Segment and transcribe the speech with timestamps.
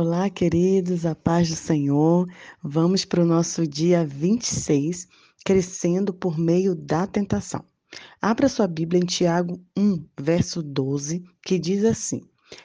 [0.00, 2.28] Olá, queridos, a paz do Senhor.
[2.62, 5.08] Vamos para o nosso dia 26,
[5.44, 7.64] crescendo por meio da tentação.
[8.22, 12.20] Abra sua Bíblia em Tiago 1, verso 12, que diz assim: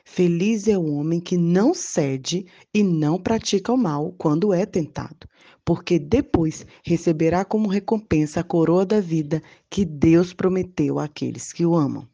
[0.05, 5.27] Feliz é o homem que não cede e não pratica o mal quando é tentado,
[5.65, 9.41] porque depois receberá como recompensa a coroa da vida
[9.71, 12.07] que Deus prometeu àqueles que o amam.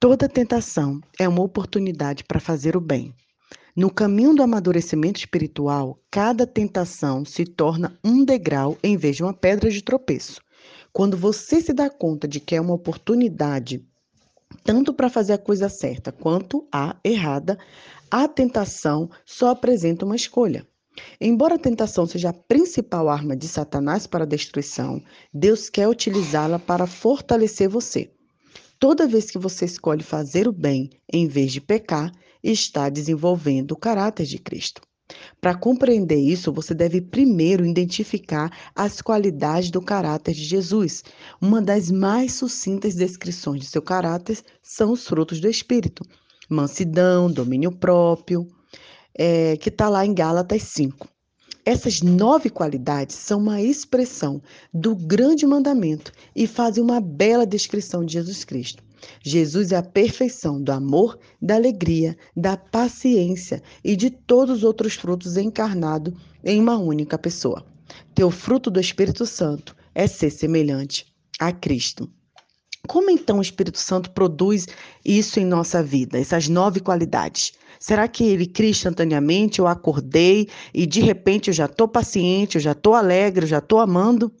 [0.00, 3.12] Toda tentação é uma oportunidade para fazer o bem.
[3.76, 9.34] No caminho do amadurecimento espiritual, cada tentação se torna um degrau em vez de uma
[9.34, 10.40] pedra de tropeço.
[10.92, 13.84] Quando você se dá conta de que é uma oportunidade,
[14.62, 17.58] tanto para fazer a coisa certa quanto a errada,
[18.08, 20.64] a tentação só apresenta uma escolha.
[21.20, 25.02] Embora a tentação seja a principal arma de Satanás para a destruição,
[25.32, 28.08] Deus quer utilizá-la para fortalecer você.
[28.78, 32.12] Toda vez que você escolhe fazer o bem em vez de pecar,
[32.44, 34.82] está desenvolvendo o caráter de Cristo.
[35.40, 41.02] Para compreender isso, você deve primeiro identificar as qualidades do caráter de Jesus.
[41.40, 46.04] Uma das mais sucintas descrições de seu caráter são os frutos do Espírito:
[46.48, 48.48] mansidão, domínio próprio,
[49.14, 51.08] é, que está lá em Gálatas 5.
[51.66, 58.14] Essas nove qualidades são uma expressão do grande mandamento e fazem uma bela descrição de
[58.14, 58.82] Jesus Cristo.
[59.22, 64.94] Jesus é a perfeição do amor, da alegria, da paciência e de todos os outros
[64.94, 67.64] frutos encarnados em uma única pessoa.
[68.14, 71.06] Teu fruto do Espírito Santo é ser semelhante
[71.38, 72.10] a Cristo.
[72.86, 74.66] Como então o Espírito Santo produz
[75.04, 77.52] isso em nossa vida, essas nove qualidades?
[77.80, 79.58] Será que ele cria instantaneamente?
[79.58, 83.58] Eu acordei e de repente eu já estou paciente, eu já estou alegre, eu já
[83.58, 84.32] estou amando?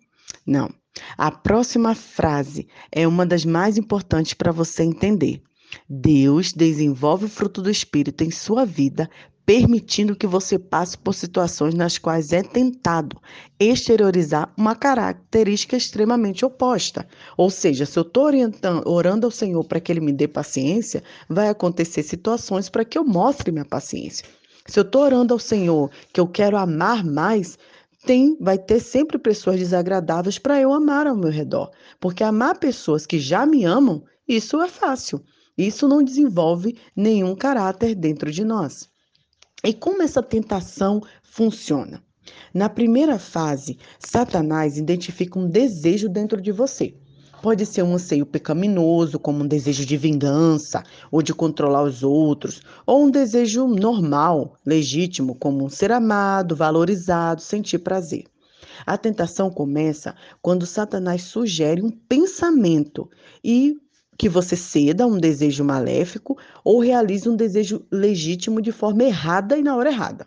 [0.46, 0.70] Não.
[1.16, 5.42] A próxima frase é uma das mais importantes para você entender.
[5.88, 9.10] Deus desenvolve o fruto do Espírito em sua vida
[9.46, 13.20] permitindo que você passe por situações nas quais é tentado
[13.60, 17.06] exteriorizar uma característica extremamente oposta.
[17.36, 18.30] Ou seja, se eu estou
[18.86, 23.04] orando ao Senhor para que Ele me dê paciência, vai acontecer situações para que eu
[23.04, 24.24] mostre minha paciência.
[24.66, 27.58] Se eu estou orando ao Senhor que eu quero amar mais,
[28.04, 31.70] tem, vai ter sempre pessoas desagradáveis para eu amar ao meu redor.
[31.98, 35.22] Porque amar pessoas que já me amam, isso é fácil.
[35.56, 38.88] Isso não desenvolve nenhum caráter dentro de nós.
[39.64, 42.02] E como essa tentação funciona?
[42.52, 46.94] Na primeira fase, Satanás identifica um desejo dentro de você.
[47.44, 50.82] Pode ser um anseio pecaminoso, como um desejo de vingança
[51.12, 57.80] ou de controlar os outros, ou um desejo normal, legítimo, como ser amado, valorizado, sentir
[57.80, 58.24] prazer.
[58.86, 63.10] A tentação começa quando Satanás sugere um pensamento
[63.44, 63.76] e
[64.16, 69.54] que você ceda a um desejo maléfico ou realize um desejo legítimo de forma errada
[69.58, 70.26] e na hora errada.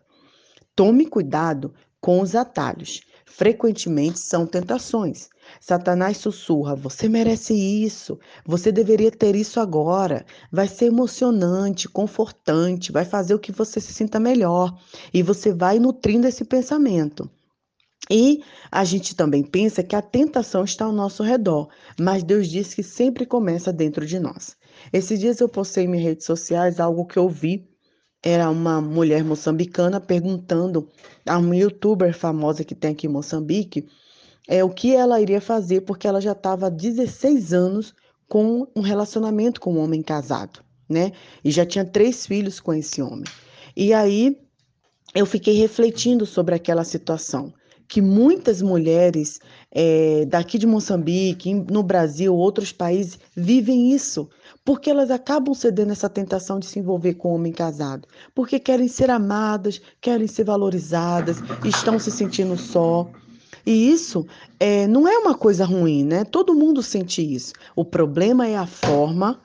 [0.75, 3.01] Tome cuidado com os atalhos.
[3.25, 5.29] Frequentemente são tentações.
[5.59, 10.25] Satanás sussurra: você merece isso, você deveria ter isso agora.
[10.51, 14.77] Vai ser emocionante, confortante, vai fazer o que você se sinta melhor.
[15.13, 17.29] E você vai nutrindo esse pensamento.
[18.09, 18.41] E
[18.71, 21.67] a gente também pensa que a tentação está ao nosso redor,
[21.99, 24.55] mas Deus diz que sempre começa dentro de nós.
[24.93, 27.67] Esses dias eu postei em minhas redes sociais algo que eu vi.
[28.23, 30.87] Era uma mulher moçambicana perguntando
[31.25, 33.87] a uma youtuber famosa que tem aqui em Moçambique
[34.47, 37.93] é, o que ela iria fazer, porque ela já estava há 16 anos
[38.27, 41.11] com um relacionamento com um homem casado, né?
[41.43, 43.25] E já tinha três filhos com esse homem.
[43.75, 44.37] E aí
[45.13, 47.53] eu fiquei refletindo sobre aquela situação
[47.87, 49.39] que muitas mulheres
[49.71, 54.29] é, daqui de Moçambique, no Brasil, outros países, vivem isso,
[54.65, 58.87] porque elas acabam cedendo essa tentação de se envolver com um homem casado, porque querem
[58.87, 63.09] ser amadas, querem ser valorizadas, estão se sentindo só.
[63.67, 64.25] E isso
[64.57, 66.23] é, não é uma coisa ruim, né?
[66.23, 67.51] Todo mundo sente isso.
[67.75, 69.41] O problema é a forma.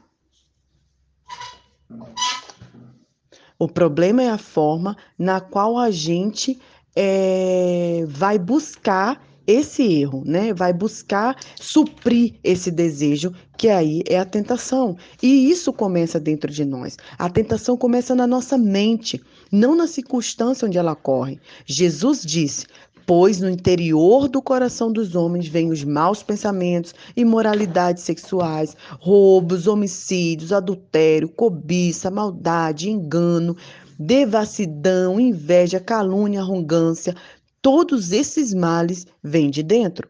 [3.58, 6.56] O problema é a forma na qual a gente
[6.94, 10.54] é, vai buscar esse erro, né?
[10.54, 14.96] Vai buscar suprir esse desejo, que aí é a tentação.
[15.20, 16.96] E isso começa dentro de nós.
[17.18, 19.20] A tentação começa na nossa mente,
[19.50, 21.40] não na circunstância onde ela ocorre.
[21.66, 22.66] Jesus disse:
[23.06, 30.52] Pois no interior do coração dos homens vêm os maus pensamentos, imoralidades sexuais, roubos, homicídios,
[30.52, 33.56] adultério, cobiça, maldade, engano,
[33.98, 37.14] devassidão, inveja, calúnia, arrogância,
[37.60, 40.08] todos esses males vêm de dentro.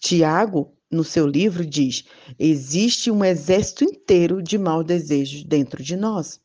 [0.00, 2.04] Tiago, no seu livro, diz:
[2.38, 6.40] existe um exército inteiro de maus desejos dentro de nós.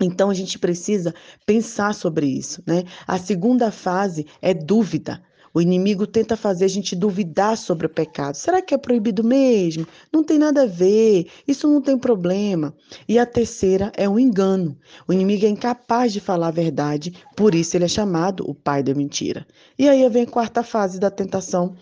[0.00, 1.14] Então a gente precisa
[1.46, 2.84] pensar sobre isso, né?
[3.06, 5.22] A segunda fase é dúvida.
[5.56, 8.34] O inimigo tenta fazer a gente duvidar sobre o pecado.
[8.34, 9.86] Será que é proibido mesmo?
[10.12, 12.74] Não tem nada a ver, isso não tem problema.
[13.08, 14.76] E a terceira é o engano.
[15.06, 18.82] O inimigo é incapaz de falar a verdade, por isso ele é chamado o pai
[18.82, 19.46] da mentira.
[19.78, 21.76] E aí vem a quarta fase da tentação,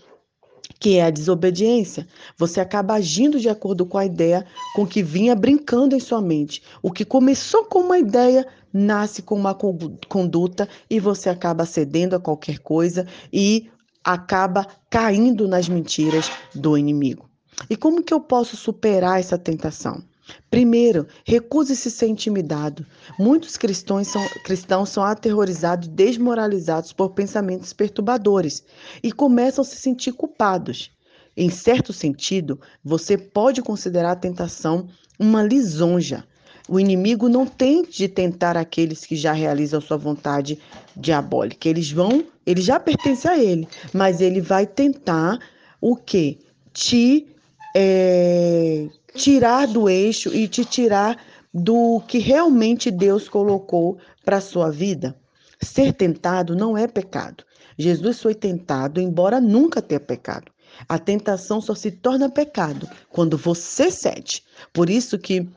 [0.79, 2.07] que é a desobediência.
[2.37, 4.45] Você acaba agindo de acordo com a ideia
[4.75, 6.61] com que vinha brincando em sua mente.
[6.81, 12.19] O que começou com uma ideia nasce com uma conduta e você acaba cedendo a
[12.19, 13.69] qualquer coisa e
[14.03, 17.29] acaba caindo nas mentiras do inimigo.
[17.69, 20.03] E como que eu posso superar essa tentação?
[20.49, 22.85] Primeiro, recuse-se ser intimidado.
[23.17, 28.63] Muitos cristãos são, cristãos são aterrorizados, desmoralizados por pensamentos perturbadores
[29.01, 30.91] e começam a se sentir culpados.
[31.35, 34.87] Em certo sentido, você pode considerar a tentação
[35.19, 36.23] uma lisonja.
[36.69, 40.57] O inimigo não tem de tentar aqueles que já realizam sua vontade
[40.95, 41.67] diabólica.
[41.67, 45.39] Eles vão, ele já pertence a ele, mas ele vai tentar
[45.81, 46.37] o quê?
[46.71, 47.27] Te
[47.75, 51.17] é, tirar do eixo e te tirar
[51.53, 55.15] do que realmente Deus colocou para a sua vida.
[55.61, 57.43] Ser tentado não é pecado.
[57.77, 60.51] Jesus foi tentado, embora nunca tenha pecado.
[60.89, 64.43] A tentação só se torna pecado quando você cede.
[64.71, 65.47] Por isso que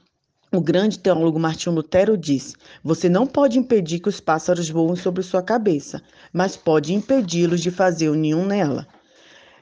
[0.52, 2.54] o grande teólogo Martinho Lutero disse:
[2.84, 6.02] Você não pode impedir que os pássaros voem sobre sua cabeça,
[6.32, 8.86] mas pode impedi-los de fazer nenhum nela.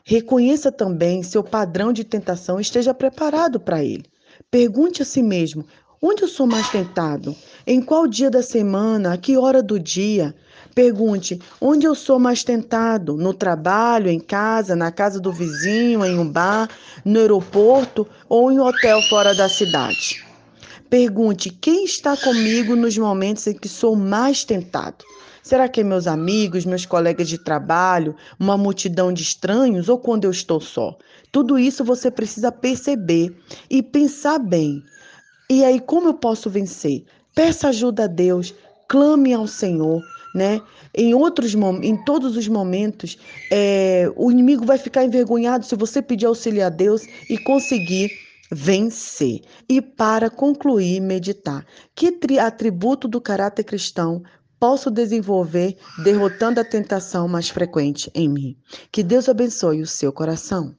[0.06, 4.04] Reconheça também seu padrão de tentação e esteja preparado para ele.
[4.50, 5.64] Pergunte a si mesmo:
[6.00, 7.34] onde eu sou mais tentado?
[7.66, 9.14] Em qual dia da semana?
[9.14, 10.34] A que hora do dia?
[10.74, 13.16] Pergunte: onde eu sou mais tentado?
[13.16, 16.68] No trabalho, em casa, na casa do vizinho, em um bar,
[17.02, 20.22] no aeroporto ou em um hotel fora da cidade?
[20.90, 25.02] Pergunte: quem está comigo nos momentos em que sou mais tentado?
[25.44, 30.24] Será que é meus amigos, meus colegas de trabalho, uma multidão de estranhos ou quando
[30.24, 30.96] eu estou só?
[31.30, 33.36] Tudo isso você precisa perceber
[33.68, 34.82] e pensar bem.
[35.50, 37.04] E aí, como eu posso vencer?
[37.34, 38.54] Peça ajuda a Deus,
[38.88, 40.00] clame ao Senhor,
[40.34, 40.62] né?
[40.94, 43.18] Em outros em todos os momentos,
[43.52, 48.10] é, o inimigo vai ficar envergonhado se você pedir auxílio a Deus e conseguir
[48.50, 49.42] vencer.
[49.68, 51.66] E para concluir, meditar.
[51.94, 54.22] Que atributo do caráter cristão
[54.64, 58.56] posso desenvolver derrotando a tentação mais frequente em mim.
[58.90, 60.74] Que Deus abençoe o seu coração.